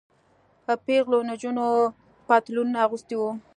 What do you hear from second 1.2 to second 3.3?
نجونو پتلونونه اغوستي وو.